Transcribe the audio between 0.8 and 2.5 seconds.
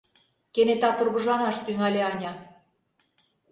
тургыжланаш тӱҥале Аня.